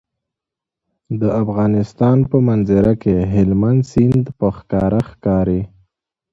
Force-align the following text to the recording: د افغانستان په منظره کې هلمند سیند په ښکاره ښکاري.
د 1.21 1.23
افغانستان 1.41 2.17
په 2.29 2.37
منظره 2.47 2.93
کې 3.03 3.15
هلمند 3.33 3.81
سیند 3.91 4.25
په 4.39 4.47
ښکاره 4.57 5.01
ښکاري. 5.09 5.61